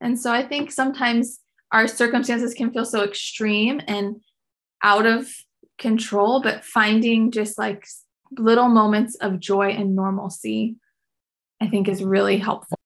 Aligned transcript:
And 0.00 0.18
so 0.18 0.32
I 0.32 0.46
think 0.46 0.70
sometimes 0.70 1.40
our 1.72 1.86
circumstances 1.86 2.54
can 2.54 2.72
feel 2.72 2.84
so 2.84 3.02
extreme 3.02 3.80
and 3.86 4.16
out 4.82 5.06
of 5.06 5.28
control, 5.78 6.42
but 6.42 6.64
finding 6.64 7.30
just 7.30 7.58
like 7.58 7.84
little 8.32 8.68
moments 8.68 9.16
of 9.16 9.40
joy 9.40 9.70
and 9.70 9.94
normalcy, 9.94 10.76
I 11.60 11.68
think 11.68 11.88
is 11.88 12.02
really 12.02 12.38
helpful. 12.38 12.78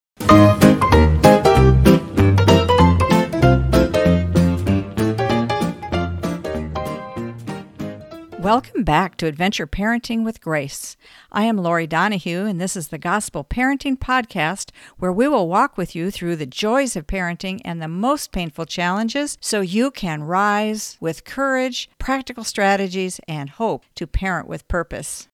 Welcome 8.43 8.83
back 8.83 9.15
to 9.17 9.27
Adventure 9.27 9.65
Parenting 9.65 10.25
with 10.25 10.41
Grace. 10.41 10.97
I 11.31 11.45
am 11.45 11.55
Laurie 11.55 11.87
Donahue, 11.87 12.43
and 12.43 12.59
this 12.59 12.75
is 12.75 12.89
the 12.89 12.97
Gospel 12.97 13.45
Parenting 13.45 13.97
Podcast, 13.97 14.71
where 14.97 15.13
we 15.13 15.29
will 15.29 15.47
walk 15.47 15.77
with 15.77 15.95
you 15.95 16.11
through 16.11 16.35
the 16.35 16.45
joys 16.45 16.97
of 16.97 17.07
parenting 17.07 17.61
and 17.63 17.81
the 17.81 17.87
most 17.87 18.33
painful 18.33 18.65
challenges 18.65 19.37
so 19.39 19.61
you 19.61 19.91
can 19.91 20.23
rise 20.23 20.97
with 20.99 21.23
courage, 21.23 21.89
practical 21.99 22.43
strategies, 22.43 23.21
and 23.29 23.51
hope 23.51 23.85
to 23.95 24.05
parent 24.05 24.49
with 24.49 24.67
purpose. 24.67 25.29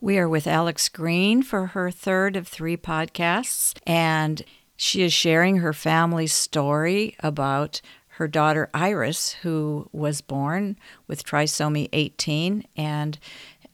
We 0.00 0.16
are 0.18 0.28
with 0.28 0.46
Alex 0.46 0.88
Greene 0.88 1.42
for 1.42 1.66
her 1.66 1.90
third 1.90 2.36
of 2.36 2.46
three 2.46 2.76
podcasts, 2.76 3.76
and 3.88 4.40
she 4.76 5.02
is 5.02 5.12
sharing 5.12 5.56
her 5.56 5.72
family's 5.72 6.32
story 6.32 7.16
about 7.18 7.80
her 8.16 8.28
daughter 8.28 8.68
Iris, 8.74 9.32
who 9.42 9.88
was 9.92 10.20
born 10.20 10.78
with 11.06 11.24
trisomy 11.24 11.88
18. 11.92 12.66
And 12.76 13.18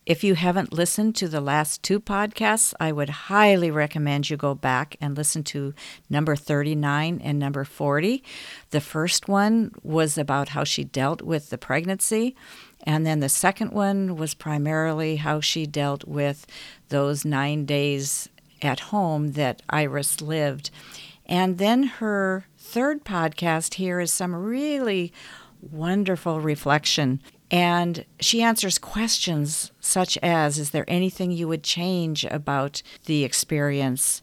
if 0.06 0.24
you 0.24 0.36
haven't 0.36 0.72
listened 0.72 1.16
to 1.16 1.28
the 1.28 1.40
last 1.40 1.82
two 1.82 2.00
podcasts, 2.00 2.72
I 2.80 2.92
would 2.92 3.10
highly 3.10 3.70
recommend 3.70 4.30
you 4.30 4.36
go 4.36 4.54
back 4.54 4.96
and 5.00 5.16
listen 5.16 5.42
to 5.44 5.74
number 6.08 6.34
39 6.34 7.20
and 7.22 7.38
number 7.38 7.64
40. 7.64 8.22
The 8.70 8.80
first 8.80 9.28
one 9.28 9.72
was 9.82 10.16
about 10.16 10.50
how 10.50 10.64
she 10.64 10.82
dealt 10.84 11.20
with 11.20 11.50
the 11.50 11.58
pregnancy. 11.58 12.36
And 12.84 13.04
then 13.04 13.20
the 13.20 13.28
second 13.28 13.72
one 13.72 14.16
was 14.16 14.32
primarily 14.34 15.16
how 15.16 15.40
she 15.40 15.66
dealt 15.66 16.06
with 16.06 16.46
those 16.88 17.24
nine 17.24 17.66
days 17.66 18.28
at 18.62 18.80
home 18.80 19.32
that 19.32 19.62
Iris 19.68 20.20
lived. 20.20 20.70
And 21.28 21.58
then 21.58 21.84
her 21.84 22.46
third 22.56 23.04
podcast 23.04 23.74
here 23.74 24.00
is 24.00 24.12
some 24.12 24.34
really 24.34 25.12
wonderful 25.60 26.40
reflection. 26.40 27.20
And 27.50 28.04
she 28.20 28.42
answers 28.42 28.78
questions 28.78 29.72
such 29.80 30.16
as 30.18 30.58
Is 30.58 30.70
there 30.70 30.84
anything 30.88 31.30
you 31.30 31.48
would 31.48 31.62
change 31.62 32.24
about 32.24 32.82
the 33.06 33.24
experience? 33.24 34.22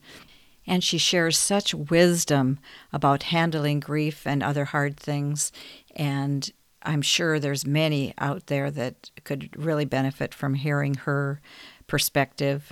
And 0.68 0.84
she 0.84 0.98
shares 0.98 1.38
such 1.38 1.76
wisdom 1.76 2.60
about 2.92 3.24
handling 3.24 3.80
grief 3.80 4.26
and 4.26 4.42
other 4.42 4.66
hard 4.66 4.98
things. 4.98 5.52
And 5.96 6.52
I'm 6.82 7.02
sure 7.02 7.40
there's 7.40 7.66
many 7.66 8.14
out 8.18 8.48
there 8.48 8.72
that 8.72 9.12
could 9.24 9.50
really 9.56 9.86
benefit 9.86 10.34
from 10.34 10.56
hearing 10.56 10.96
her 10.96 11.40
perspective. 11.88 12.72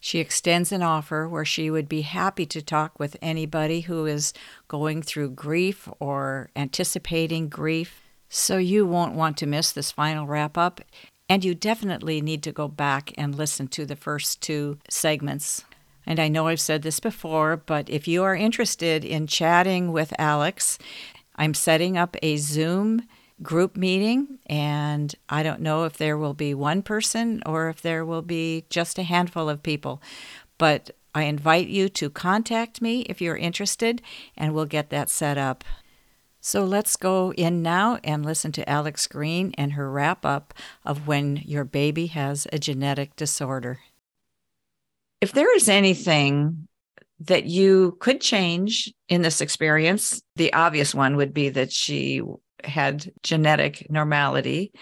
She 0.00 0.20
extends 0.20 0.70
an 0.70 0.82
offer 0.82 1.28
where 1.28 1.44
she 1.44 1.70
would 1.70 1.88
be 1.88 2.02
happy 2.02 2.46
to 2.46 2.62
talk 2.62 2.98
with 2.98 3.16
anybody 3.20 3.82
who 3.82 4.06
is 4.06 4.32
going 4.68 5.02
through 5.02 5.30
grief 5.30 5.88
or 5.98 6.50
anticipating 6.54 7.48
grief. 7.48 8.02
So 8.28 8.58
you 8.58 8.86
won't 8.86 9.14
want 9.14 9.36
to 9.38 9.46
miss 9.46 9.72
this 9.72 9.90
final 9.90 10.26
wrap 10.26 10.56
up. 10.56 10.80
And 11.28 11.44
you 11.44 11.54
definitely 11.54 12.20
need 12.20 12.42
to 12.44 12.52
go 12.52 12.68
back 12.68 13.12
and 13.18 13.34
listen 13.34 13.68
to 13.68 13.84
the 13.84 13.96
first 13.96 14.40
two 14.40 14.78
segments. 14.88 15.64
And 16.06 16.18
I 16.18 16.28
know 16.28 16.46
I've 16.46 16.60
said 16.60 16.82
this 16.82 17.00
before, 17.00 17.56
but 17.56 17.90
if 17.90 18.08
you 18.08 18.22
are 18.22 18.34
interested 18.34 19.04
in 19.04 19.26
chatting 19.26 19.92
with 19.92 20.14
Alex, 20.18 20.78
I'm 21.36 21.52
setting 21.52 21.98
up 21.98 22.16
a 22.22 22.38
Zoom 22.38 23.02
group 23.42 23.76
meeting, 23.76 24.38
and 24.46 25.14
I 25.28 25.42
don't 25.42 25.60
know 25.60 25.84
if 25.84 25.96
there 25.96 26.18
will 26.18 26.34
be 26.34 26.54
one 26.54 26.82
person 26.82 27.42
or 27.46 27.68
if 27.68 27.82
there 27.82 28.04
will 28.04 28.22
be 28.22 28.64
just 28.70 28.98
a 28.98 29.04
handful 29.04 29.48
of 29.48 29.62
people. 29.62 30.02
But 30.58 30.90
I 31.14 31.22
invite 31.24 31.68
you 31.68 31.88
to 31.90 32.10
contact 32.10 32.82
me 32.82 33.02
if 33.02 33.20
you're 33.20 33.36
interested, 33.36 34.02
and 34.36 34.54
we'll 34.54 34.66
get 34.66 34.90
that 34.90 35.10
set 35.10 35.38
up. 35.38 35.64
So 36.40 36.64
let's 36.64 36.96
go 36.96 37.32
in 37.32 37.62
now 37.62 37.98
and 38.04 38.24
listen 38.24 38.52
to 38.52 38.68
Alex 38.68 39.06
Greene 39.06 39.52
and 39.58 39.72
her 39.72 39.90
wrap 39.90 40.24
up 40.24 40.54
of 40.84 41.06
when 41.06 41.36
your 41.44 41.64
baby 41.64 42.06
has 42.08 42.46
a 42.52 42.58
genetic 42.58 43.16
disorder. 43.16 43.80
If 45.20 45.32
there 45.32 45.54
is 45.56 45.68
anything 45.68 46.68
that 47.20 47.46
you 47.46 47.96
could 47.98 48.20
change 48.20 48.92
in 49.08 49.22
this 49.22 49.40
experience, 49.40 50.22
the 50.36 50.52
obvious 50.52 50.94
one 50.94 51.16
would 51.16 51.34
be 51.34 51.48
that 51.48 51.72
she 51.72 52.22
had 52.64 53.10
genetic 53.22 53.90
normality. 53.90 54.72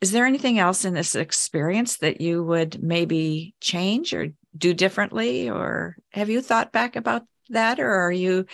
Is 0.00 0.12
there 0.12 0.26
anything 0.26 0.58
else 0.58 0.84
in 0.84 0.94
this 0.94 1.14
experience 1.14 1.98
that 1.98 2.20
you 2.20 2.42
would 2.42 2.82
maybe 2.82 3.54
change 3.60 4.14
or 4.14 4.28
do 4.56 4.72
differently? 4.72 5.50
Or 5.50 5.96
have 6.12 6.30
you 6.30 6.40
thought 6.40 6.72
back 6.72 6.96
about 6.96 7.22
that? 7.50 7.80
Or 7.80 7.90
are 7.90 8.12
you 8.12 8.46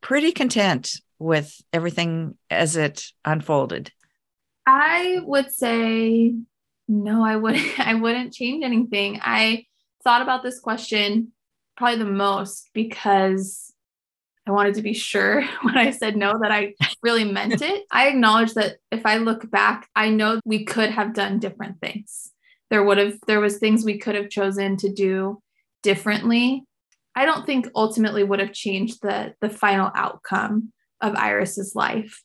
pretty 0.00 0.32
content 0.32 0.92
with 1.18 1.60
everything 1.72 2.36
as 2.50 2.76
it 2.76 3.04
unfolded? 3.24 3.92
I 4.66 5.20
would 5.22 5.52
say 5.52 6.34
no, 6.88 7.24
I 7.24 7.36
wouldn't 7.36 7.78
I 7.86 7.94
wouldn't 7.94 8.32
change 8.32 8.64
anything. 8.64 9.20
I 9.22 9.66
thought 10.02 10.22
about 10.22 10.42
this 10.42 10.58
question 10.58 11.32
probably 11.76 11.98
the 11.98 12.10
most 12.10 12.68
because 12.74 13.69
I 14.46 14.52
wanted 14.52 14.74
to 14.74 14.82
be 14.82 14.94
sure 14.94 15.42
when 15.62 15.76
I 15.76 15.90
said 15.90 16.16
no 16.16 16.38
that 16.40 16.50
I 16.50 16.74
really 17.02 17.24
meant 17.24 17.60
it. 17.62 17.84
I 17.90 18.08
acknowledge 18.08 18.54
that 18.54 18.76
if 18.90 19.06
I 19.06 19.16
look 19.16 19.50
back, 19.50 19.88
I 19.94 20.10
know 20.10 20.40
we 20.44 20.64
could 20.64 20.90
have 20.90 21.14
done 21.14 21.38
different 21.38 21.80
things. 21.80 22.32
There 22.70 22.84
would 22.84 22.98
have 22.98 23.18
there 23.26 23.40
was 23.40 23.58
things 23.58 23.84
we 23.84 23.98
could 23.98 24.14
have 24.14 24.30
chosen 24.30 24.76
to 24.78 24.92
do 24.92 25.42
differently. 25.82 26.64
I 27.16 27.24
don't 27.24 27.44
think 27.44 27.68
ultimately 27.74 28.22
would 28.22 28.38
have 28.38 28.52
changed 28.52 29.02
the 29.02 29.34
the 29.40 29.50
final 29.50 29.90
outcome 29.94 30.72
of 31.00 31.16
Iris's 31.16 31.74
life. 31.74 32.22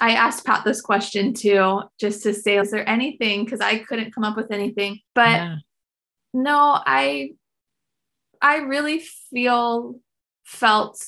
I 0.00 0.10
asked 0.12 0.44
Pat 0.44 0.64
this 0.64 0.80
question 0.80 1.32
too, 1.32 1.82
just 1.98 2.22
to 2.22 2.34
say, 2.34 2.58
is 2.58 2.70
there 2.70 2.88
anything? 2.88 3.44
Because 3.44 3.60
I 3.60 3.78
couldn't 3.78 4.14
come 4.14 4.24
up 4.24 4.36
with 4.36 4.50
anything. 4.50 5.00
But 5.14 5.30
yeah. 5.30 5.56
no, 6.34 6.80
I 6.84 7.30
I 8.40 8.58
really 8.58 9.02
feel 9.30 9.96
felt 10.46 11.04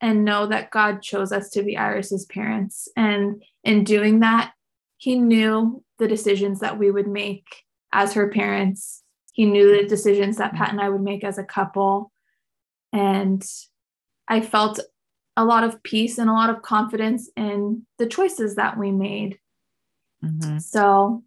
and 0.00 0.24
know 0.24 0.46
that 0.46 0.70
God 0.70 1.02
chose 1.02 1.30
us 1.30 1.50
to 1.50 1.62
be 1.62 1.76
Iris's 1.76 2.24
parents. 2.24 2.88
And 2.96 3.42
in 3.62 3.84
doing 3.84 4.20
that, 4.20 4.52
he 4.96 5.14
knew 5.14 5.84
the 5.98 6.08
decisions 6.08 6.60
that 6.60 6.78
we 6.78 6.90
would 6.90 7.06
make 7.06 7.44
as 7.92 8.14
her 8.14 8.28
parents. 8.28 9.02
He 9.32 9.44
knew 9.44 9.76
the 9.76 9.86
decisions 9.86 10.38
that 10.38 10.54
Pat 10.54 10.70
and 10.70 10.80
I 10.80 10.88
would 10.88 11.02
make 11.02 11.22
as 11.22 11.38
a 11.38 11.44
couple. 11.44 12.10
And 12.92 13.44
I 14.26 14.40
felt 14.40 14.80
a 15.36 15.44
lot 15.44 15.62
of 15.62 15.82
peace 15.82 16.18
and 16.18 16.28
a 16.28 16.34
lot 16.34 16.50
of 16.50 16.62
confidence 16.62 17.30
in 17.36 17.86
the 17.98 18.06
choices 18.06 18.56
that 18.56 18.78
we 18.78 18.90
made. 18.90 19.38
Mm-hmm. 20.24 20.58
So 20.58 21.22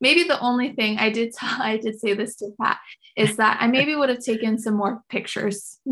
maybe 0.00 0.24
the 0.24 0.40
only 0.40 0.72
thing 0.72 0.98
I 0.98 1.10
did 1.10 1.32
tell, 1.32 1.56
I 1.62 1.76
did 1.76 2.00
say 2.00 2.14
this 2.14 2.36
to 2.36 2.50
Pat 2.60 2.78
is 3.16 3.36
that 3.36 3.58
I 3.60 3.66
maybe 3.66 3.94
would 3.94 4.08
have 4.08 4.20
taken 4.20 4.58
some 4.58 4.74
more 4.74 5.02
pictures. 5.08 5.78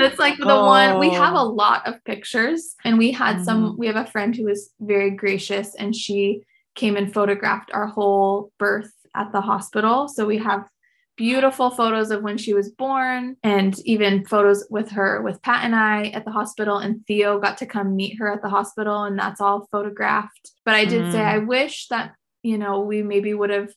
It's 0.00 0.18
like 0.18 0.38
the 0.38 0.52
oh. 0.52 0.66
one 0.66 1.00
we 1.00 1.10
have 1.10 1.34
a 1.34 1.38
oh. 1.38 1.48
lot 1.48 1.86
of 1.86 2.02
pictures, 2.04 2.76
and 2.84 2.98
we 2.98 3.10
had 3.10 3.38
mm. 3.38 3.44
some. 3.44 3.64
Mm-hmm. 3.64 3.78
We 3.78 3.86
have 3.88 3.96
a 3.96 4.06
friend 4.06 4.34
who 4.34 4.44
was 4.44 4.70
very 4.80 5.10
gracious, 5.10 5.74
and 5.74 5.94
she 5.94 6.42
came 6.74 6.96
and 6.96 7.12
photographed 7.12 7.70
our 7.74 7.86
whole 7.86 8.52
birth 8.58 8.92
at 9.16 9.32
the 9.32 9.40
hospital. 9.40 10.06
So 10.06 10.26
we 10.26 10.38
have 10.38 10.68
beautiful 11.16 11.70
photos 11.70 12.12
of 12.12 12.22
when 12.22 12.38
she 12.38 12.54
was 12.54 12.70
born 12.70 13.36
and 13.42 13.76
even 13.80 14.24
photos 14.24 14.64
with 14.70 14.88
her 14.92 15.20
with 15.20 15.42
Pat 15.42 15.64
and 15.64 15.74
I 15.74 16.06
at 16.10 16.24
the 16.24 16.30
hospital 16.30 16.78
and 16.78 17.04
Theo 17.08 17.40
got 17.40 17.58
to 17.58 17.66
come 17.66 17.96
meet 17.96 18.16
her 18.20 18.32
at 18.32 18.40
the 18.40 18.48
hospital 18.48 19.02
and 19.02 19.18
that's 19.18 19.40
all 19.40 19.66
photographed. 19.72 20.52
But 20.64 20.76
I 20.76 20.84
did 20.84 21.06
mm. 21.06 21.12
say 21.12 21.20
I 21.20 21.38
wish 21.38 21.88
that 21.88 22.12
you 22.42 22.58
know, 22.58 22.80
we 22.80 23.02
maybe 23.02 23.34
would 23.34 23.50
have 23.50 23.72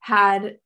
had 0.00 0.58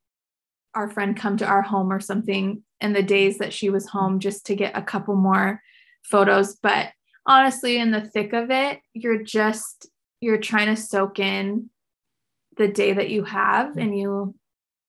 our 0.75 0.91
friend 0.91 1.17
come 1.17 1.37
to 1.39 1.47
our 1.47 1.63
home 1.63 1.93
or 1.93 2.01
something 2.01 2.63
in 2.81 2.93
the 2.93 3.03
days 3.03 3.39
that 3.39 3.53
she 3.53 3.71
was 3.71 3.89
home 3.89 4.21
just 4.21 4.47
to 4.47 4.55
get 4.55 4.77
a 4.77 4.83
couple 4.83 5.17
more 5.17 5.63
photos. 6.05 6.57
But 6.57 6.91
honestly, 7.27 7.79
in 7.79 7.91
the 7.91 8.03
thick 8.03 8.33
of 8.33 8.51
it, 8.51 8.81
you're 8.93 9.23
just, 9.23 9.89
you're 10.21 10.39
trying 10.39 10.75
to 10.75 10.81
soak 10.81 11.19
in 11.19 11.71
the 12.57 12.69
day 12.69 12.93
that 12.93 13.11
you 13.11 13.25
have 13.25 13.77
and 13.77 13.99
you 13.99 14.35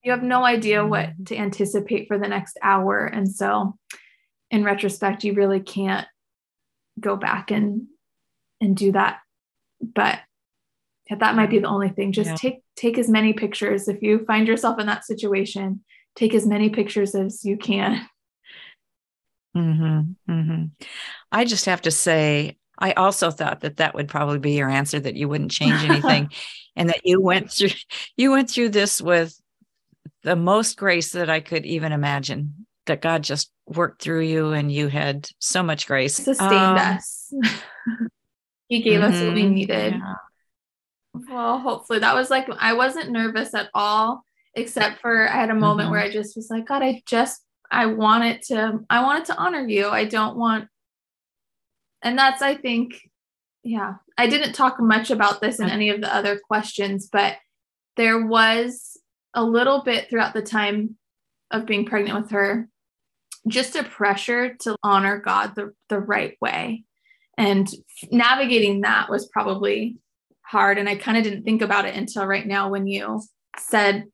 you 0.03 0.11
have 0.11 0.23
no 0.23 0.45
idea 0.45 0.85
what 0.85 1.09
mm-hmm. 1.09 1.23
to 1.25 1.35
anticipate 1.35 2.07
for 2.07 2.17
the 2.17 2.29
next 2.29 2.57
hour. 2.63 3.05
And 3.05 3.29
so 3.29 3.77
in 4.49 4.63
retrospect 4.63 5.25
you 5.25 5.33
really 5.33 5.59
can't 5.59 6.07
go 6.99 7.17
back 7.17 7.51
and 7.51 7.87
and 8.61 8.75
do 8.75 8.93
that. 8.93 9.19
But 9.81 10.19
that 11.15 11.35
might 11.35 11.49
be 11.49 11.59
the 11.59 11.67
only 11.67 11.89
thing 11.89 12.11
just 12.11 12.29
yeah. 12.29 12.35
take 12.35 12.59
take 12.75 12.97
as 12.97 13.09
many 13.09 13.33
pictures 13.33 13.87
if 13.87 14.01
you 14.01 14.25
find 14.25 14.47
yourself 14.47 14.79
in 14.79 14.87
that 14.87 15.05
situation 15.05 15.81
take 16.15 16.33
as 16.33 16.45
many 16.45 16.69
pictures 16.69 17.15
as 17.15 17.45
you 17.45 17.57
can 17.57 18.07
Mm-hmm, 19.57 20.31
mm-hmm. 20.31 20.63
I 21.31 21.45
just 21.45 21.65
have 21.65 21.81
to 21.83 21.91
say, 21.91 22.57
I 22.77 22.91
also 22.93 23.31
thought 23.31 23.61
that 23.61 23.77
that 23.77 23.95
would 23.95 24.07
probably 24.07 24.39
be 24.39 24.51
your 24.51 24.69
answer 24.69 24.99
that 24.99 25.15
you 25.15 25.27
wouldn't 25.27 25.51
change 25.51 25.83
anything, 25.89 26.29
and 26.75 26.89
that 26.89 27.01
you 27.03 27.21
went 27.21 27.51
through 27.51 27.69
you 28.15 28.31
went 28.31 28.49
through 28.49 28.69
this 28.69 29.01
with 29.01 29.39
the 30.23 30.35
most 30.35 30.77
grace 30.77 31.11
that 31.11 31.29
I 31.29 31.39
could 31.39 31.65
even 31.65 31.91
imagine. 31.91 32.67
That 32.85 33.01
God 33.01 33.23
just 33.23 33.51
worked 33.65 34.01
through 34.01 34.21
you, 34.21 34.53
and 34.53 34.71
you 34.71 34.87
had 34.87 35.27
so 35.39 35.61
much 35.61 35.87
grace, 35.87 36.15
sustained 36.15 36.53
um, 36.53 36.77
us. 36.77 37.33
he 38.69 38.81
gave 38.81 39.01
mm-hmm, 39.01 39.13
us 39.13 39.21
what 39.21 39.33
we 39.33 39.43
mm-hmm, 39.43 39.53
needed. 39.53 39.93
Yeah. 39.95 40.13
Well, 41.29 41.59
hopefully 41.59 41.99
that 41.99 42.15
was 42.15 42.29
like 42.29 42.47
I 42.59 42.73
wasn't 42.73 43.11
nervous 43.11 43.53
at 43.53 43.69
all, 43.73 44.23
except 44.55 45.01
for 45.01 45.27
I 45.27 45.33
had 45.33 45.49
a 45.49 45.55
moment 45.55 45.85
mm-hmm. 45.87 45.91
where 45.91 46.01
I 46.01 46.11
just 46.11 46.35
was 46.35 46.49
like, 46.49 46.67
God, 46.67 46.83
I 46.83 47.01
just 47.05 47.41
I 47.71 47.87
want 47.87 48.23
it 48.25 48.41
to 48.47 48.79
I 48.89 49.03
wanted 49.03 49.25
to 49.25 49.37
honor 49.37 49.67
you. 49.67 49.87
I 49.89 50.05
don't 50.05 50.37
want 50.37 50.67
and 52.01 52.17
that's 52.17 52.41
I 52.41 52.55
think 52.55 53.09
yeah. 53.63 53.95
I 54.17 54.27
didn't 54.27 54.53
talk 54.53 54.79
much 54.79 55.11
about 55.11 55.41
this 55.41 55.59
in 55.59 55.69
any 55.69 55.89
of 55.89 56.01
the 56.01 56.13
other 56.13 56.39
questions, 56.39 57.09
but 57.11 57.35
there 57.97 58.25
was 58.25 58.97
a 59.33 59.43
little 59.43 59.83
bit 59.83 60.09
throughout 60.09 60.33
the 60.33 60.41
time 60.41 60.95
of 61.51 61.65
being 61.65 61.85
pregnant 61.85 62.21
with 62.21 62.31
her 62.31 62.69
just 63.47 63.75
a 63.75 63.83
pressure 63.83 64.55
to 64.61 64.75
honor 64.83 65.19
God 65.19 65.55
the, 65.55 65.73
the 65.89 65.99
right 65.99 66.35
way. 66.41 66.83
And 67.37 67.67
navigating 68.11 68.81
that 68.81 69.09
was 69.09 69.27
probably 69.27 69.97
hard. 70.47 70.77
And 70.77 70.87
I 70.87 70.95
kind 70.95 71.17
of 71.17 71.23
didn't 71.23 71.43
think 71.43 71.61
about 71.61 71.85
it 71.85 71.95
until 71.95 72.25
right 72.25 72.45
now 72.45 72.69
when 72.69 72.87
you 72.87 73.21
said 73.59 74.05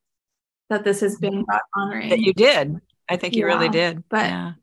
that 0.70 0.84
this 0.84 1.02
has 1.02 1.18
been 1.18 1.46
God 1.46 1.62
honoring. 1.76 2.10
That 2.10 2.20
you 2.20 2.34
did. 2.34 2.76
I 3.10 3.18
think 3.18 3.36
you 3.36 3.46
really 3.46 3.70
did. 3.70 4.04
But 4.10 4.30
yeah. 4.30 4.54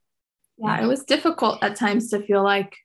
yeah, 0.59 0.83
it 0.83 0.87
was 0.87 1.05
difficult 1.05 1.63
at 1.63 1.77
times 1.77 2.11
to 2.11 2.23
feel 2.23 2.43
like, 2.43 2.77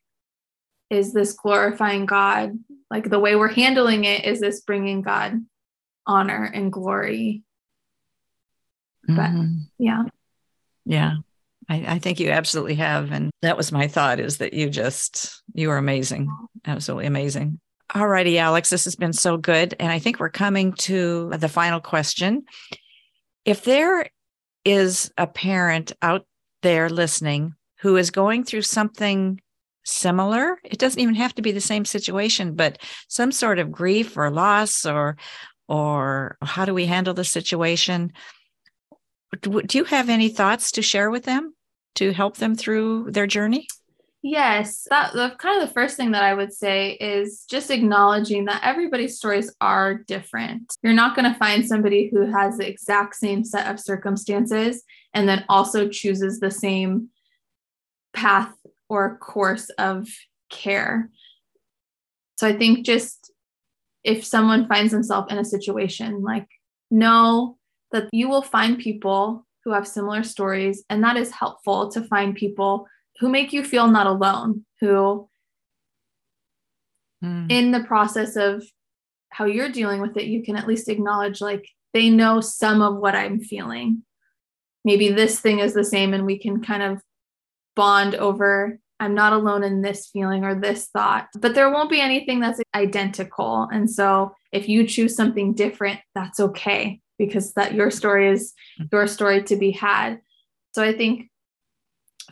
is 0.90 1.12
this 1.12 1.32
glorifying 1.32 2.06
God? 2.06 2.52
Like 2.90 3.10
the 3.10 3.18
way 3.18 3.34
we're 3.34 3.52
handling 3.52 4.04
it, 4.04 4.24
is 4.24 4.40
this 4.40 4.60
bringing 4.60 5.02
God 5.02 5.44
honor 6.06 6.44
and 6.44 6.72
glory? 6.72 7.42
But 9.08 9.30
mm-hmm. 9.30 9.56
yeah. 9.78 10.04
Yeah. 10.84 11.14
I, 11.68 11.94
I, 11.94 11.98
think 11.98 12.20
you 12.20 12.30
absolutely 12.30 12.76
have. 12.76 13.10
And 13.10 13.30
that 13.42 13.56
was 13.56 13.72
my 13.72 13.88
thought 13.88 14.20
is 14.20 14.38
that 14.38 14.52
you 14.54 14.70
just, 14.70 15.42
you 15.52 15.70
are 15.70 15.78
amazing. 15.78 16.28
Absolutely 16.64 17.06
amazing. 17.06 17.58
All 17.96 18.08
righty, 18.08 18.38
Alex, 18.38 18.68
this 18.68 18.84
has 18.84 18.94
been 18.94 19.14
so 19.14 19.38
good. 19.38 19.74
And 19.80 19.90
I 19.90 19.98
think 19.98 20.20
we're 20.20 20.28
coming 20.28 20.74
to 20.74 21.30
the 21.38 21.48
final 21.48 21.80
question. 21.80 22.44
If 23.46 23.64
there 23.64 24.10
is 24.66 25.10
a 25.16 25.26
parent 25.26 25.92
out 26.02 26.26
there 26.60 26.90
listening 26.90 27.54
who 27.80 27.96
is 27.96 28.10
going 28.10 28.44
through 28.44 28.62
something 28.62 29.40
similar 29.84 30.58
it 30.64 30.78
doesn't 30.78 31.00
even 31.00 31.14
have 31.14 31.32
to 31.32 31.42
be 31.42 31.52
the 31.52 31.60
same 31.60 31.84
situation 31.84 32.56
but 32.56 32.82
some 33.06 33.30
sort 33.30 33.60
of 33.60 33.70
grief 33.70 34.16
or 34.16 34.32
loss 34.32 34.84
or 34.84 35.16
or 35.68 36.36
how 36.42 36.64
do 36.64 36.74
we 36.74 36.86
handle 36.86 37.14
the 37.14 37.22
situation 37.22 38.12
do 39.42 39.62
you 39.72 39.84
have 39.84 40.08
any 40.08 40.28
thoughts 40.28 40.72
to 40.72 40.82
share 40.82 41.08
with 41.08 41.22
them 41.22 41.54
to 41.94 42.12
help 42.12 42.38
them 42.38 42.56
through 42.56 43.08
their 43.12 43.28
journey 43.28 43.68
Yes, 44.28 44.88
that 44.90 45.12
the 45.12 45.36
kind 45.38 45.62
of 45.62 45.68
the 45.68 45.72
first 45.72 45.96
thing 45.96 46.10
that 46.10 46.24
I 46.24 46.34
would 46.34 46.52
say 46.52 46.94
is 46.94 47.44
just 47.48 47.70
acknowledging 47.70 48.46
that 48.46 48.60
everybody's 48.64 49.16
stories 49.16 49.54
are 49.60 49.94
different. 49.94 50.74
You're 50.82 50.94
not 50.94 51.14
going 51.14 51.32
to 51.32 51.38
find 51.38 51.64
somebody 51.64 52.10
who 52.12 52.28
has 52.32 52.58
the 52.58 52.68
exact 52.68 53.14
same 53.14 53.44
set 53.44 53.72
of 53.72 53.78
circumstances 53.78 54.82
and 55.14 55.28
then 55.28 55.44
also 55.48 55.88
chooses 55.88 56.40
the 56.40 56.50
same 56.50 57.10
path 58.14 58.52
or 58.88 59.16
course 59.18 59.70
of 59.78 60.08
care. 60.50 61.08
So 62.34 62.48
I 62.48 62.56
think 62.56 62.84
just 62.84 63.30
if 64.02 64.24
someone 64.24 64.66
finds 64.66 64.90
themselves 64.90 65.30
in 65.30 65.38
a 65.38 65.44
situation 65.44 66.24
like 66.24 66.48
know 66.90 67.58
that 67.92 68.08
you 68.10 68.28
will 68.28 68.42
find 68.42 68.76
people 68.76 69.46
who 69.62 69.72
have 69.72 69.86
similar 69.86 70.24
stories 70.24 70.82
and 70.90 71.04
that 71.04 71.16
is 71.16 71.30
helpful 71.30 71.92
to 71.92 72.02
find 72.02 72.34
people 72.34 72.88
who 73.20 73.28
make 73.28 73.52
you 73.52 73.64
feel 73.64 73.88
not 73.88 74.06
alone, 74.06 74.64
who 74.80 75.28
mm. 77.22 77.50
in 77.50 77.70
the 77.70 77.84
process 77.84 78.36
of 78.36 78.64
how 79.30 79.44
you're 79.44 79.68
dealing 79.68 80.00
with 80.00 80.16
it, 80.16 80.24
you 80.24 80.42
can 80.42 80.56
at 80.56 80.66
least 80.66 80.88
acknowledge 80.88 81.40
like 81.40 81.68
they 81.92 82.10
know 82.10 82.40
some 82.40 82.82
of 82.82 82.96
what 82.96 83.14
I'm 83.14 83.40
feeling. 83.40 84.02
Maybe 84.84 85.10
this 85.10 85.40
thing 85.40 85.58
is 85.58 85.74
the 85.74 85.84
same, 85.84 86.14
and 86.14 86.26
we 86.26 86.38
can 86.38 86.62
kind 86.62 86.82
of 86.82 87.00
bond 87.74 88.14
over 88.14 88.78
I'm 88.98 89.14
not 89.14 89.32
alone 89.32 89.62
in 89.62 89.82
this 89.82 90.06
feeling 90.06 90.44
or 90.44 90.58
this 90.58 90.86
thought, 90.86 91.28
but 91.38 91.54
there 91.54 91.70
won't 91.70 91.90
be 91.90 92.00
anything 92.00 92.40
that's 92.40 92.60
identical. 92.74 93.68
And 93.70 93.90
so 93.90 94.34
if 94.52 94.68
you 94.68 94.86
choose 94.86 95.14
something 95.14 95.52
different, 95.52 96.00
that's 96.14 96.40
okay 96.40 97.00
because 97.18 97.52
that 97.54 97.74
your 97.74 97.90
story 97.90 98.28
is 98.28 98.54
hmm. 98.78 98.84
your 98.90 99.06
story 99.06 99.42
to 99.44 99.56
be 99.56 99.70
had. 99.70 100.20
So 100.72 100.82
I 100.82 100.96
think 100.96 101.28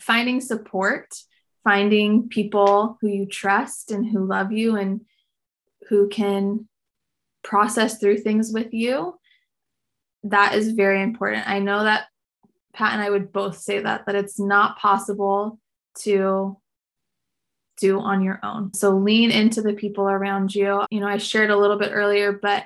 finding 0.01 0.41
support, 0.41 1.15
finding 1.63 2.29
people 2.29 2.99
who 3.01 3.09
you 3.09 3.27
trust 3.27 3.91
and 3.91 4.07
who 4.07 4.27
love 4.27 4.53
you 4.53 4.77
and 4.77 5.03
who 5.89 6.09
can 6.09 6.69
process 7.43 7.99
through 7.99 8.19
things 8.19 8.53
with 8.53 8.73
you, 8.73 9.19
that 10.25 10.55
is 10.55 10.73
very 10.73 11.03
important. 11.03 11.49
I 11.49 11.59
know 11.59 11.85
that 11.85 12.07
Pat 12.73 12.95
and 12.95 13.03
I 13.03 13.11
would 13.11 13.33
both 13.33 13.59
say 13.59 13.81
that 13.81 14.07
that 14.07 14.15
it's 14.15 14.41
not 14.41 14.79
possible 14.79 15.61
to 16.01 16.57
do 17.77 18.01
on 18.01 18.23
your 18.23 18.41
own. 18.43 18.73
So 18.75 18.97
lean 18.97 19.31
into 19.31 19.63
the 19.63 19.75
people 19.75 20.09
around 20.09 20.55
you. 20.55 20.85
You 20.91 21.01
know, 21.01 21.07
I 21.07 21.19
shared 21.19 21.51
a 21.51 21.57
little 21.57 21.79
bit 21.79 21.93
earlier, 21.93 22.33
but 22.33 22.65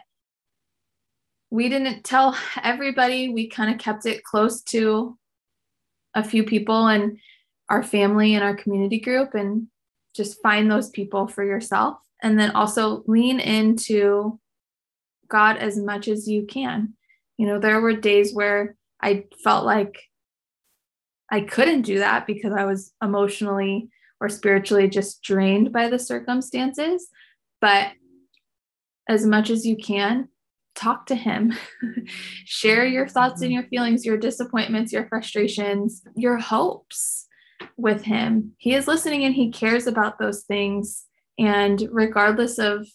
we 1.51 1.69
didn't 1.69 2.05
tell 2.05 2.37
everybody. 2.63 3.31
We 3.31 3.49
kind 3.49 3.73
of 3.73 3.81
kept 3.81 4.07
it 4.07 4.23
close 4.23 4.63
to 4.65 5.18
a 6.15 6.25
few 6.25 6.45
people 6.45 6.87
and 6.87 7.19
our 7.69 7.83
family 7.83 8.35
and 8.35 8.43
our 8.43 8.57
community 8.57 8.99
group 8.99 9.35
and 9.35 9.69
just 10.15 10.43
find 10.43 10.71
those 10.71 10.91
people 10.91 11.29
for 11.29 11.45
yourself 11.45 11.99
and 12.23 12.39
then 12.39 12.51
also 12.53 13.03
lean 13.07 13.41
into 13.41 14.39
God 15.29 15.59
as 15.59 15.77
much 15.79 16.09
as 16.09 16.27
you 16.27 16.47
can. 16.47 16.95
You 17.37 17.47
know, 17.47 17.59
there 17.59 17.81
were 17.81 17.93
days 17.93 18.35
where 18.35 18.77
I 19.01 19.27
felt 19.45 19.65
like 19.65 20.01
I 21.31 21.43
couldn't 21.43 21.83
do 21.83 21.99
that 21.99 22.27
because 22.27 22.53
I 22.53 22.65
was 22.65 22.93
emotionally 23.03 23.91
or 24.21 24.29
spiritually 24.29 24.89
just 24.89 25.23
drained 25.23 25.73
by 25.73 25.89
the 25.89 25.99
circumstances. 25.99 27.09
But 27.61 27.93
as 29.09 29.25
much 29.25 29.51
as 29.51 29.65
you 29.65 29.77
can, 29.77 30.29
talk 30.79 31.07
to 31.07 31.15
him. 31.15 31.53
Share 32.45 32.87
your 32.87 33.09
thoughts 33.09 33.43
and 33.43 33.53
your 33.53 33.65
feelings, 33.65 34.05
your 34.05 34.17
disappointments, 34.17 34.93
your 34.93 35.09
frustrations, 35.09 36.03
your 36.17 36.39
hopes 36.39 37.27
with 37.77 38.03
him. 38.03 38.53
He 38.59 38.75
is 38.75 38.87
listening 38.87 39.25
and 39.25 39.35
he 39.35 39.51
cares 39.51 39.87
about 39.87 40.19
those 40.19 40.45
things. 40.45 41.05
And 41.39 41.89
regardless 41.91 42.59
of 42.59 42.87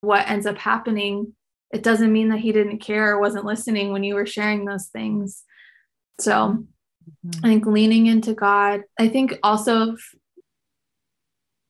what 0.00 0.28
ends 0.28 0.46
up 0.46 0.58
happening, 0.58 1.34
it 1.72 1.82
doesn't 1.82 2.12
mean 2.12 2.28
that 2.30 2.40
he 2.40 2.52
didn't 2.52 2.78
care 2.78 3.14
or 3.14 3.20
wasn't 3.20 3.44
listening 3.44 3.92
when 3.92 4.04
you 4.04 4.14
were 4.14 4.26
sharing 4.26 4.64
those 4.64 4.86
things. 4.86 5.44
So 6.18 6.32
mm-hmm. 6.32 7.44
I 7.44 7.48
think 7.48 7.66
leaning 7.66 8.06
into 8.06 8.34
God, 8.34 8.82
I 8.98 9.08
think 9.08 9.38
also 9.42 9.96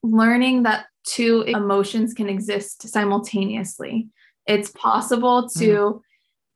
learning 0.03 0.63
that 0.63 0.87
two 1.05 1.43
emotions 1.43 2.15
can 2.15 2.29
exist 2.29 2.89
simultaneously. 2.89 4.09
It's 4.49 4.71
possible 4.71 5.49
to 5.51 5.67
mm. 5.67 6.01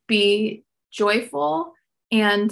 be 0.09 0.65
joyful 0.91 1.75
and 2.11 2.51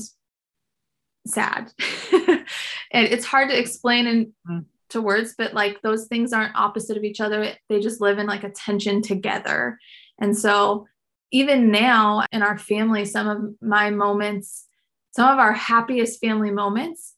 sad. 1.26 1.72
and 2.12 2.44
it's 2.92 3.24
hard 3.24 3.48
to 3.48 3.58
explain 3.58 4.06
in 4.06 4.32
mm. 4.48 4.64
to 4.90 5.00
words, 5.00 5.34
but 5.36 5.54
like 5.54 5.80
those 5.82 6.06
things 6.06 6.32
aren't 6.32 6.54
opposite 6.54 6.96
of 6.96 7.04
each 7.04 7.20
other. 7.20 7.54
They 7.68 7.80
just 7.80 8.00
live 8.00 8.18
in 8.18 8.26
like 8.26 8.44
a 8.44 8.50
tension 8.50 9.02
together. 9.02 9.78
And 10.20 10.36
so 10.36 10.86
even 11.32 11.70
now 11.70 12.24
in 12.32 12.42
our 12.42 12.58
family, 12.58 13.06
some 13.06 13.28
of 13.28 13.54
my 13.62 13.90
moments, 13.90 14.66
some 15.12 15.30
of 15.30 15.38
our 15.38 15.52
happiest 15.52 16.20
family 16.20 16.50
moments, 16.50 17.14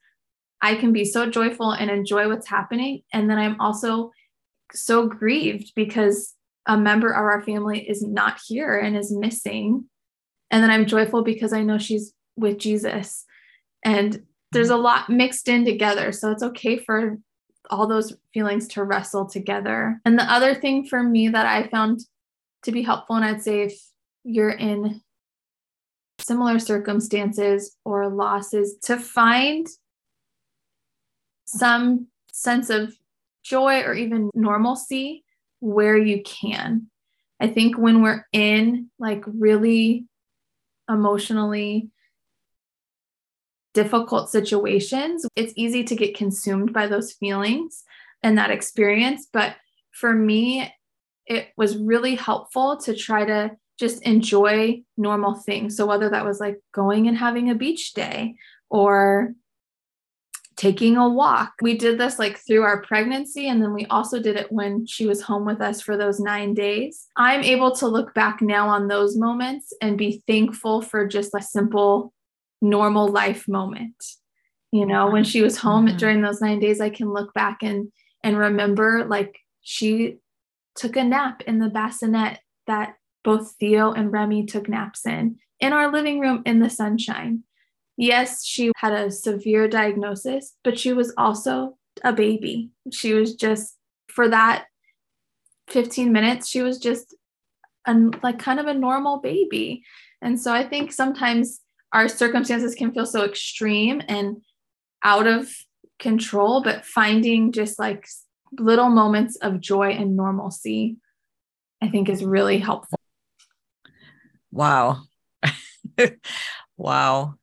I 0.60 0.76
can 0.76 0.92
be 0.92 1.04
so 1.04 1.28
joyful 1.28 1.72
and 1.72 1.90
enjoy 1.90 2.28
what's 2.28 2.46
happening. 2.46 3.02
And 3.12 3.28
then 3.28 3.38
I'm 3.38 3.60
also 3.60 4.12
so 4.72 5.08
grieved 5.08 5.72
because 5.74 6.34
a 6.66 6.76
member 6.76 7.10
of 7.10 7.24
our 7.24 7.42
family 7.42 7.80
is 7.88 8.02
not 8.02 8.40
here 8.46 8.78
and 8.78 8.96
is 8.96 9.12
missing. 9.12 9.84
And 10.50 10.62
then 10.62 10.70
I'm 10.70 10.86
joyful 10.86 11.22
because 11.22 11.52
I 11.52 11.62
know 11.62 11.78
she's 11.78 12.12
with 12.36 12.58
Jesus. 12.58 13.24
And 13.84 14.22
there's 14.52 14.70
a 14.70 14.76
lot 14.76 15.08
mixed 15.08 15.48
in 15.48 15.64
together. 15.64 16.12
So 16.12 16.30
it's 16.30 16.42
okay 16.42 16.76
for 16.76 17.18
all 17.70 17.86
those 17.86 18.14
feelings 18.34 18.68
to 18.68 18.84
wrestle 18.84 19.26
together. 19.26 20.00
And 20.04 20.18
the 20.18 20.30
other 20.30 20.54
thing 20.54 20.84
for 20.84 21.02
me 21.02 21.28
that 21.28 21.46
I 21.46 21.68
found 21.68 22.00
to 22.62 22.72
be 22.72 22.82
helpful, 22.82 23.16
and 23.16 23.24
I'd 23.24 23.42
say 23.42 23.62
if 23.62 23.80
you're 24.24 24.50
in 24.50 25.00
similar 26.18 26.58
circumstances 26.58 27.76
or 27.84 28.08
losses, 28.08 28.76
to 28.84 28.96
find 28.98 29.66
some 31.46 32.06
sense 32.32 32.70
of 32.70 32.94
joy 33.42 33.80
or 33.82 33.94
even 33.94 34.30
normalcy 34.34 35.24
where 35.62 35.96
you 35.96 36.22
can. 36.22 36.88
I 37.40 37.46
think 37.46 37.78
when 37.78 38.02
we're 38.02 38.26
in 38.32 38.90
like 38.98 39.22
really 39.26 40.06
emotionally 40.90 41.88
difficult 43.74 44.28
situations, 44.30 45.24
it's 45.36 45.52
easy 45.56 45.84
to 45.84 45.96
get 45.96 46.16
consumed 46.16 46.72
by 46.72 46.88
those 46.88 47.12
feelings 47.12 47.84
and 48.22 48.36
that 48.38 48.50
experience. 48.50 49.28
But 49.32 49.56
for 49.92 50.12
me, 50.12 50.72
it 51.26 51.48
was 51.56 51.78
really 51.78 52.16
helpful 52.16 52.76
to 52.78 52.94
try 52.94 53.24
to 53.24 53.52
just 53.78 54.02
enjoy 54.02 54.82
normal 54.96 55.34
things. 55.34 55.76
So, 55.76 55.86
whether 55.86 56.10
that 56.10 56.24
was 56.24 56.40
like 56.40 56.58
going 56.74 57.06
and 57.06 57.16
having 57.16 57.50
a 57.50 57.54
beach 57.54 57.92
day 57.94 58.34
or 58.68 59.34
taking 60.62 60.96
a 60.96 61.08
walk. 61.08 61.54
We 61.60 61.76
did 61.76 61.98
this 61.98 62.20
like 62.20 62.38
through 62.38 62.62
our 62.62 62.82
pregnancy, 62.82 63.48
and 63.48 63.60
then 63.60 63.74
we 63.74 63.84
also 63.86 64.22
did 64.22 64.36
it 64.36 64.52
when 64.52 64.86
she 64.86 65.06
was 65.06 65.20
home 65.20 65.44
with 65.44 65.60
us 65.60 65.80
for 65.80 65.96
those 65.96 66.20
nine 66.20 66.54
days. 66.54 67.08
I'm 67.16 67.42
able 67.42 67.74
to 67.76 67.88
look 67.88 68.14
back 68.14 68.40
now 68.40 68.68
on 68.68 68.86
those 68.86 69.16
moments 69.16 69.72
and 69.82 69.98
be 69.98 70.22
thankful 70.28 70.80
for 70.80 71.04
just 71.04 71.34
a 71.34 71.42
simple, 71.42 72.12
normal 72.60 73.08
life 73.08 73.48
moment. 73.48 73.96
You 74.70 74.86
know, 74.86 75.10
when 75.10 75.24
she 75.24 75.42
was 75.42 75.58
home 75.58 75.88
mm-hmm. 75.88 75.96
during 75.96 76.22
those 76.22 76.40
nine 76.40 76.60
days, 76.60 76.80
I 76.80 76.90
can 76.90 77.12
look 77.12 77.34
back 77.34 77.64
and 77.64 77.90
and 78.22 78.38
remember 78.38 79.04
like 79.04 79.36
she 79.62 80.18
took 80.76 80.94
a 80.94 81.02
nap 81.02 81.42
in 81.42 81.58
the 81.58 81.70
bassinet 81.70 82.38
that 82.68 82.94
both 83.24 83.56
Theo 83.58 83.90
and 83.90 84.12
Remy 84.12 84.46
took 84.46 84.68
naps 84.68 85.04
in 85.06 85.38
in 85.58 85.72
our 85.72 85.90
living 85.90 86.20
room 86.20 86.42
in 86.46 86.60
the 86.60 86.70
sunshine 86.70 87.42
yes, 87.96 88.44
she 88.44 88.72
had 88.76 88.92
a 88.92 89.10
severe 89.10 89.68
diagnosis, 89.68 90.54
but 90.64 90.78
she 90.78 90.92
was 90.92 91.12
also 91.16 91.76
a 92.04 92.12
baby. 92.12 92.70
She 92.90 93.14
was 93.14 93.34
just, 93.34 93.76
for 94.08 94.28
that 94.28 94.66
15 95.68 96.12
minutes, 96.12 96.48
she 96.48 96.62
was 96.62 96.78
just 96.78 97.14
a, 97.86 97.94
like 98.22 98.38
kind 98.38 98.60
of 98.60 98.66
a 98.66 98.74
normal 98.74 99.20
baby. 99.20 99.82
And 100.20 100.40
so 100.40 100.52
I 100.52 100.66
think 100.66 100.92
sometimes 100.92 101.60
our 101.92 102.08
circumstances 102.08 102.74
can 102.74 102.92
feel 102.92 103.06
so 103.06 103.24
extreme 103.24 104.02
and 104.08 104.36
out 105.04 105.26
of 105.26 105.50
control, 105.98 106.62
but 106.62 106.84
finding 106.84 107.52
just 107.52 107.78
like 107.78 108.06
little 108.58 108.90
moments 108.90 109.36
of 109.36 109.60
joy 109.60 109.90
and 109.90 110.16
normalcy, 110.16 110.96
I 111.80 111.88
think 111.88 112.08
is 112.08 112.24
really 112.24 112.58
helpful. 112.58 112.98
Wow. 114.50 115.02
wow. 116.76 117.34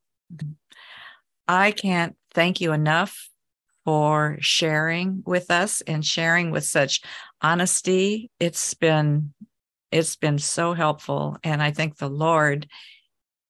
I 1.47 1.71
can't 1.71 2.15
thank 2.33 2.61
you 2.61 2.73
enough 2.73 3.29
for 3.85 4.37
sharing 4.39 5.23
with 5.25 5.49
us 5.49 5.81
and 5.81 6.05
sharing 6.05 6.51
with 6.51 6.63
such 6.63 7.01
honesty. 7.41 8.29
It's 8.39 8.73
been 8.73 9.33
it's 9.91 10.15
been 10.15 10.37
so 10.37 10.73
helpful 10.73 11.37
and 11.43 11.63
I 11.63 11.71
think 11.71 11.97
the 11.97 12.09
Lord 12.09 12.67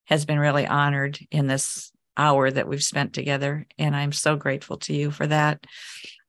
has 0.06 0.24
been 0.24 0.38
really 0.38 0.66
honored 0.66 1.18
in 1.30 1.46
this 1.46 1.92
hour 2.16 2.50
that 2.50 2.66
we've 2.66 2.82
spent 2.82 3.12
together 3.12 3.66
and 3.78 3.94
I'm 3.94 4.12
so 4.12 4.36
grateful 4.36 4.78
to 4.78 4.94
you 4.94 5.10
for 5.10 5.26
that. 5.26 5.66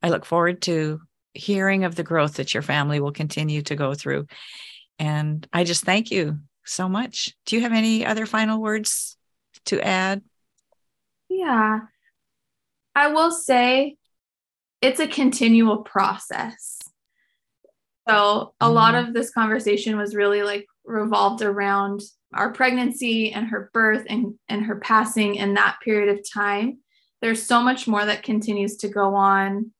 I 0.02 0.10
look 0.10 0.26
forward 0.26 0.60
to 0.62 1.00
hearing 1.32 1.84
of 1.84 1.94
the 1.94 2.02
growth 2.02 2.34
that 2.34 2.52
your 2.52 2.62
family 2.62 3.00
will 3.00 3.12
continue 3.12 3.62
to 3.62 3.76
go 3.76 3.94
through. 3.94 4.26
And 4.98 5.46
I 5.52 5.64
just 5.64 5.84
thank 5.84 6.10
you 6.10 6.38
so 6.64 6.88
much. 6.88 7.34
Do 7.46 7.56
you 7.56 7.62
have 7.62 7.72
any 7.72 8.04
other 8.04 8.26
final 8.26 8.60
words 8.60 9.16
to 9.66 9.80
add? 9.80 10.22
Yeah. 11.38 11.80
I 12.94 13.08
will 13.08 13.30
say 13.30 13.96
it's 14.80 15.00
a 15.00 15.06
continual 15.06 15.78
process. 15.78 16.78
So 18.08 18.54
a 18.60 18.66
mm-hmm. 18.66 18.74
lot 18.74 18.94
of 18.94 19.14
this 19.14 19.30
conversation 19.30 19.96
was 19.96 20.14
really 20.14 20.42
like 20.42 20.66
revolved 20.84 21.42
around 21.42 22.02
our 22.34 22.52
pregnancy 22.52 23.32
and 23.32 23.46
her 23.48 23.70
birth 23.72 24.04
and, 24.08 24.34
and 24.48 24.64
her 24.64 24.76
passing 24.76 25.36
in 25.36 25.54
that 25.54 25.78
period 25.84 26.16
of 26.18 26.28
time. 26.28 26.78
There's 27.20 27.42
so 27.42 27.62
much 27.62 27.86
more 27.86 28.04
that 28.04 28.24
continues 28.24 28.76
to 28.78 28.88
go 28.88 29.14
on 29.14 29.72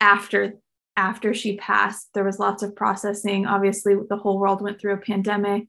after 0.00 0.54
after 0.94 1.32
she 1.32 1.56
passed. 1.56 2.08
There 2.12 2.24
was 2.24 2.38
lots 2.38 2.62
of 2.62 2.76
processing. 2.76 3.46
Obviously, 3.46 3.94
the 4.08 4.16
whole 4.16 4.38
world 4.38 4.60
went 4.60 4.80
through 4.80 4.94
a 4.94 4.98
pandemic 4.98 5.68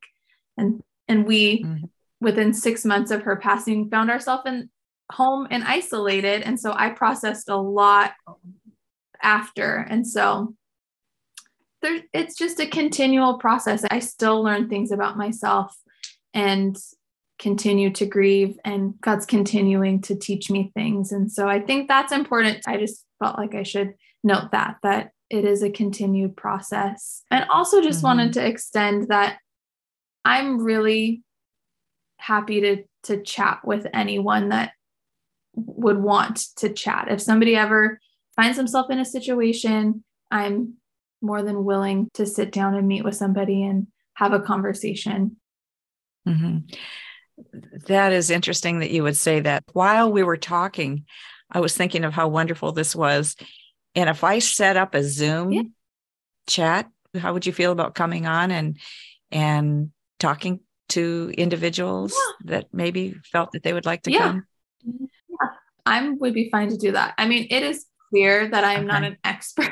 and 0.58 0.82
and 1.08 1.25
we 1.25 1.63
mm-hmm. 1.63 1.86
within 2.20 2.54
six 2.54 2.84
months 2.84 3.12
of 3.12 3.22
her 3.22 3.36
passing 3.36 3.90
found 3.90 4.10
ourselves 4.10 4.44
in 4.48 4.70
home 5.13 5.48
and 5.51 5.63
isolated. 5.63 6.41
And 6.41 6.60
so 6.60 6.74
I 6.75 6.89
processed 6.89 7.50
a 7.50 7.55
lot 7.55 8.13
after. 9.22 9.75
And 9.89 10.05
so 10.05 10.55
there, 11.82 12.01
it's 12.13 12.36
just 12.36 12.60
a 12.60 12.65
continual 12.65 13.38
process. 13.38 13.86
I 13.89 14.00
still 14.00 14.41
learn 14.41 14.70
things 14.70 14.91
about 14.91 15.17
myself 15.17 15.75
and 16.34 16.75
continue 17.39 17.91
to 17.91 18.05
grieve, 18.05 18.58
and 18.63 18.93
God's 19.01 19.25
continuing 19.25 20.01
to 20.03 20.15
teach 20.15 20.50
me 20.50 20.72
things. 20.74 21.12
And 21.12 21.32
so 21.32 21.48
I 21.48 21.60
think 21.60 21.88
that's 21.88 22.12
important. 22.12 22.63
I 22.67 22.77
just 22.77 23.05
felt 23.20 23.38
like 23.38 23.53
I 23.53 23.63
should 23.63 23.93
note 24.24 24.51
that, 24.51 24.77
that 24.84 25.12
it 25.29 25.46
is 25.46 25.62
a 25.62 25.70
continued 25.70 26.38
process. 26.38 27.24
And 27.32 27.46
also 27.50 27.82
just 27.82 27.98
mm-hmm. 27.98 28.08
wanted 28.08 28.34
to 28.34 28.46
extend 28.46 29.10
that 29.10 29.39
I'm 30.25 30.63
really 30.63 31.24
happy 32.17 32.62
to 32.62 32.84
to 33.03 33.22
chat 33.22 33.60
with 33.65 33.86
anyone 33.93 34.50
that 34.50 34.72
would 35.55 35.98
want 35.98 36.48
to 36.57 36.69
chat. 36.69 37.07
If 37.10 37.22
somebody 37.22 37.55
ever 37.55 38.00
finds 38.36 38.57
themselves 38.57 38.89
in 38.89 39.00
a 39.00 39.05
situation, 39.05 40.03
I'm 40.31 40.75
more 41.22 41.41
than 41.41 41.63
willing 41.63 42.10
to 42.15 42.25
sit 42.25 42.51
down 42.51 42.75
and 42.75 42.88
meet 42.88 43.03
with 43.03 43.15
somebody 43.15 43.63
and 43.63 43.88
have 44.15 44.33
a 44.33 44.39
conversation. 44.39 45.38
Mm-hmm. 46.27 46.57
That 47.88 48.13
is 48.13 48.29
interesting 48.29 48.79
that 48.79 48.91
you 48.91 49.03
would 49.03 49.17
say 49.17 49.39
that. 49.39 49.63
While 49.74 50.12
we 50.12 50.24
were 50.24 50.38
talking, 50.38 51.05
I 51.50 51.60
was 51.60 51.75
thinking 51.75 52.03
of 52.03 52.13
how 52.13 52.27
wonderful 52.27 52.72
this 52.72 52.95
was. 52.95 53.36
And 53.95 54.10
if 54.10 54.24
I 54.24 54.39
set 54.39 54.77
up 54.77 54.95
a 54.95 55.03
Zoom 55.03 55.51
yeah. 55.51 55.62
chat, 56.48 56.89
how 57.17 57.33
would 57.33 57.45
you 57.45 57.53
feel 57.53 57.72
about 57.72 57.95
coming 57.95 58.25
on 58.25 58.51
and 58.51 58.77
and 59.31 59.91
talking 60.19 60.60
to 60.89 61.31
individuals 61.38 62.13
yeah. 62.13 62.51
that 62.51 62.67
maybe 62.74 63.15
felt 63.31 63.51
that 63.53 63.63
they 63.63 63.74
would 63.74 63.86
like 63.86 64.03
to 64.03 64.12
yeah. 64.12 64.19
come? 64.19 64.48
I 65.86 66.10
would 66.10 66.34
be 66.34 66.50
fine 66.50 66.70
to 66.70 66.78
do 66.78 66.92
that. 66.94 67.13
I 67.18 67.28
mean, 67.28 67.48
it 67.50 67.63
is 67.63 67.86
clear 68.10 68.48
that 68.50 68.63
I'm 68.63 68.80
okay. 68.80 68.88
not 68.88 69.04
an 69.04 69.18
expert. 69.24 69.72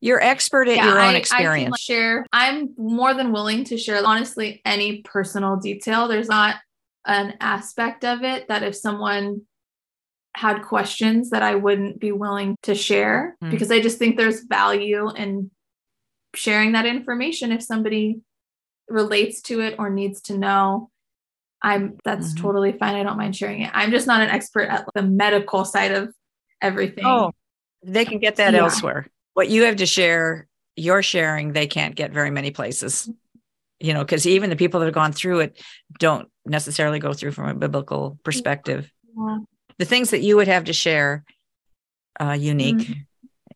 You're 0.00 0.20
expert 0.20 0.68
at 0.68 0.76
yeah, 0.76 0.86
your 0.86 0.98
own 0.98 1.14
I, 1.14 1.18
experience. 1.18 1.68
I 1.68 1.70
like 1.70 1.80
share. 1.80 2.26
I'm 2.32 2.74
more 2.76 3.14
than 3.14 3.32
willing 3.32 3.64
to 3.64 3.78
share 3.78 4.04
honestly 4.04 4.60
any 4.64 5.02
personal 5.02 5.56
detail. 5.56 6.08
There's 6.08 6.28
not 6.28 6.56
an 7.06 7.34
aspect 7.40 8.04
of 8.04 8.22
it 8.22 8.48
that 8.48 8.62
if 8.62 8.74
someone 8.74 9.42
had 10.34 10.62
questions 10.62 11.30
that 11.30 11.42
I 11.42 11.54
wouldn't 11.54 12.00
be 12.00 12.10
willing 12.10 12.56
to 12.62 12.74
share 12.74 13.36
mm. 13.42 13.50
because 13.50 13.70
I 13.70 13.80
just 13.80 13.98
think 13.98 14.16
there's 14.16 14.40
value 14.40 15.10
in 15.14 15.50
sharing 16.34 16.72
that 16.72 16.86
information 16.86 17.52
if 17.52 17.62
somebody 17.62 18.20
relates 18.88 19.42
to 19.42 19.60
it 19.60 19.76
or 19.78 19.90
needs 19.90 20.22
to 20.22 20.38
know. 20.38 20.90
I'm 21.62 21.98
that's 22.04 22.32
mm-hmm. 22.32 22.42
totally 22.42 22.72
fine. 22.72 22.96
I 22.96 23.02
don't 23.02 23.16
mind 23.16 23.36
sharing 23.36 23.62
it. 23.62 23.70
I'm 23.72 23.90
just 23.90 24.06
not 24.06 24.20
an 24.20 24.28
expert 24.28 24.68
at 24.68 24.84
the 24.94 25.02
medical 25.02 25.64
side 25.64 25.92
of 25.92 26.12
everything. 26.60 27.04
Oh, 27.06 27.32
they 27.84 28.04
can 28.04 28.18
get 28.18 28.36
that 28.36 28.52
yeah. 28.52 28.60
elsewhere. 28.60 29.06
What 29.34 29.48
you 29.48 29.64
have 29.64 29.76
to 29.76 29.86
share, 29.86 30.48
you're 30.76 31.02
sharing, 31.02 31.52
they 31.52 31.66
can't 31.66 31.94
get 31.94 32.12
very 32.12 32.30
many 32.30 32.50
places. 32.50 33.08
You 33.80 33.94
know, 33.94 34.00
because 34.00 34.26
even 34.26 34.50
the 34.50 34.56
people 34.56 34.80
that 34.80 34.86
have 34.86 34.94
gone 34.94 35.12
through 35.12 35.40
it 35.40 35.62
don't 35.98 36.28
necessarily 36.46 36.98
go 36.98 37.12
through 37.12 37.32
from 37.32 37.48
a 37.48 37.54
biblical 37.54 38.18
perspective. 38.22 38.90
Yeah. 39.16 39.38
The 39.78 39.84
things 39.84 40.10
that 40.10 40.20
you 40.20 40.36
would 40.36 40.48
have 40.48 40.64
to 40.64 40.72
share, 40.72 41.24
uh, 42.20 42.36
unique. 42.38 42.76
Mm-hmm 42.76 43.00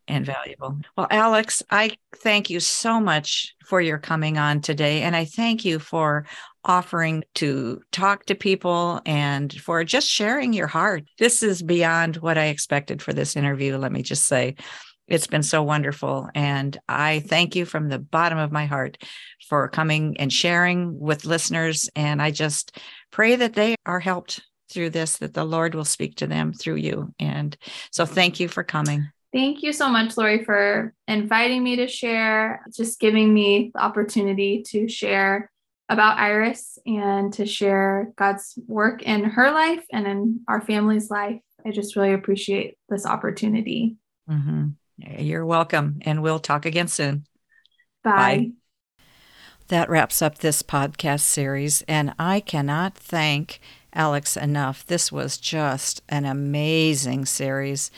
and 0.08 0.24
valuable. 0.24 0.78
Well, 0.96 1.08
Alex, 1.10 1.62
I 1.70 1.96
thank 2.16 2.50
you 2.50 2.60
so 2.60 3.00
much 3.00 3.54
for 3.64 3.80
your 3.80 3.98
coming 3.98 4.38
on 4.38 4.60
today. 4.60 5.02
And 5.02 5.16
I 5.16 5.24
thank 5.24 5.64
you 5.64 5.78
for 5.78 6.26
offering 6.66 7.24
to 7.36 7.80
talk 7.92 8.26
to 8.26 8.34
people 8.34 9.00
and 9.06 9.52
for 9.52 9.84
just 9.84 10.08
sharing 10.08 10.52
your 10.52 10.66
heart. 10.66 11.04
This 11.18 11.42
is 11.42 11.62
beyond 11.62 12.16
what 12.16 12.36
I 12.36 12.46
expected 12.46 13.00
for 13.00 13.12
this 13.12 13.36
interview. 13.36 13.78
Let 13.78 13.92
me 13.92 14.02
just 14.02 14.26
say, 14.26 14.56
it's 15.08 15.28
been 15.28 15.44
so 15.44 15.62
wonderful. 15.62 16.28
And 16.34 16.76
I 16.88 17.20
thank 17.20 17.54
you 17.54 17.64
from 17.64 17.88
the 17.88 17.98
bottom 17.98 18.38
of 18.38 18.52
my 18.52 18.66
heart 18.66 18.98
for 19.48 19.68
coming 19.68 20.16
and 20.18 20.32
sharing 20.32 20.98
with 20.98 21.24
listeners. 21.24 21.88
And 21.94 22.20
I 22.20 22.32
just 22.32 22.78
pray 23.12 23.36
that 23.36 23.54
they 23.54 23.76
are 23.86 24.00
helped 24.00 24.42
through 24.68 24.90
this, 24.90 25.18
that 25.18 25.32
the 25.32 25.44
Lord 25.44 25.76
will 25.76 25.84
speak 25.84 26.16
to 26.16 26.26
them 26.26 26.52
through 26.52 26.76
you. 26.76 27.14
And 27.20 27.56
so 27.92 28.04
thank 28.04 28.40
you 28.40 28.48
for 28.48 28.64
coming. 28.64 29.08
Thank 29.32 29.62
you 29.62 29.72
so 29.72 29.88
much, 29.88 30.16
Laurie, 30.16 30.44
for 30.44 30.92
inviting 31.06 31.62
me 31.62 31.76
to 31.76 31.86
share, 31.86 32.64
just 32.74 32.98
giving 32.98 33.32
me 33.32 33.70
the 33.74 33.80
opportunity 33.80 34.64
to 34.68 34.88
share 34.88 35.50
about 35.88 36.18
Iris 36.18 36.78
and 36.84 37.32
to 37.34 37.46
share 37.46 38.12
God's 38.16 38.58
work 38.66 39.02
in 39.02 39.24
her 39.24 39.50
life 39.52 39.84
and 39.92 40.06
in 40.06 40.40
our 40.48 40.60
family's 40.60 41.10
life. 41.10 41.40
I 41.64 41.70
just 41.70 41.96
really 41.96 42.12
appreciate 42.12 42.76
this 42.88 43.06
opportunity. 43.06 43.96
Mm-hmm. 44.28 44.68
You're 45.18 45.46
welcome. 45.46 46.00
And 46.02 46.22
we'll 46.22 46.38
talk 46.38 46.66
again 46.66 46.88
soon. 46.88 47.26
Bye. 48.02 48.12
Bye. 48.12 48.50
That 49.68 49.90
wraps 49.90 50.22
up 50.22 50.38
this 50.38 50.62
podcast 50.62 51.20
series. 51.20 51.82
And 51.82 52.14
I 52.18 52.40
cannot 52.40 52.96
thank 52.96 53.60
Alex 53.92 54.36
enough. 54.36 54.86
This 54.86 55.10
was 55.10 55.38
just 55.38 56.02
an 56.08 56.24
amazing 56.24 57.26
series. 57.26 57.90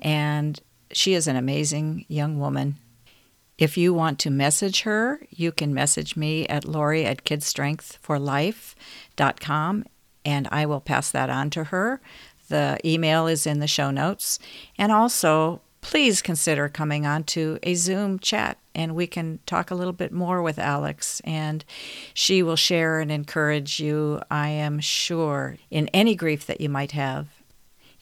And 0.00 0.60
she 0.92 1.14
is 1.14 1.26
an 1.26 1.36
amazing 1.36 2.04
young 2.08 2.38
woman. 2.38 2.76
If 3.58 3.76
you 3.78 3.94
want 3.94 4.18
to 4.20 4.30
message 4.30 4.82
her, 4.82 5.20
you 5.30 5.50
can 5.50 5.72
message 5.72 6.14
me 6.16 6.46
at 6.46 6.66
Laurie 6.66 7.06
at 7.06 7.24
kidstrengthforlife.com 7.24 9.84
and 10.24 10.48
I 10.50 10.66
will 10.66 10.80
pass 10.80 11.10
that 11.12 11.30
on 11.30 11.50
to 11.50 11.64
her. 11.64 12.00
The 12.48 12.78
email 12.84 13.26
is 13.26 13.46
in 13.46 13.60
the 13.60 13.66
show 13.66 13.90
notes. 13.90 14.38
And 14.76 14.92
also, 14.92 15.62
please 15.80 16.20
consider 16.20 16.68
coming 16.68 17.06
on 17.06 17.24
to 17.24 17.58
a 17.62 17.74
Zoom 17.74 18.18
chat 18.18 18.58
and 18.74 18.94
we 18.94 19.06
can 19.06 19.38
talk 19.46 19.70
a 19.70 19.74
little 19.74 19.92
bit 19.92 20.12
more 20.12 20.42
with 20.42 20.58
Alex 20.58 21.20
and 21.24 21.64
she 22.12 22.42
will 22.42 22.56
share 22.56 23.00
and 23.00 23.10
encourage 23.10 23.80
you, 23.80 24.20
I 24.30 24.48
am 24.48 24.80
sure, 24.80 25.56
in 25.70 25.88
any 25.94 26.14
grief 26.14 26.44
that 26.46 26.60
you 26.60 26.68
might 26.68 26.92
have. 26.92 27.28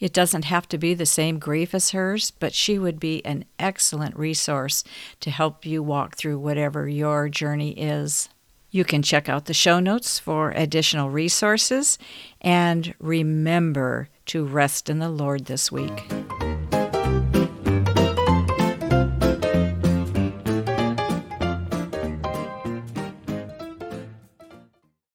It 0.04 0.12
doesn't 0.12 0.44
have 0.44 0.68
to 0.68 0.76
be 0.76 0.92
the 0.92 1.06
same 1.06 1.38
grief 1.38 1.74
as 1.74 1.92
hers, 1.92 2.30
but 2.30 2.52
she 2.52 2.78
would 2.78 3.00
be 3.00 3.24
an 3.24 3.46
excellent 3.58 4.14
resource 4.18 4.84
to 5.20 5.30
help 5.30 5.64
you 5.64 5.82
walk 5.82 6.16
through 6.18 6.40
whatever 6.40 6.86
your 6.86 7.30
journey 7.30 7.70
is. 7.70 8.28
You 8.70 8.84
can 8.84 9.00
check 9.00 9.30
out 9.30 9.46
the 9.46 9.54
show 9.54 9.80
notes 9.80 10.18
for 10.18 10.50
additional 10.50 11.08
resources 11.08 11.96
and 12.42 12.94
remember 13.00 14.10
to 14.26 14.44
rest 14.44 14.90
in 14.90 14.98
the 14.98 15.08
Lord 15.08 15.46
this 15.46 15.72
week. 15.72 16.04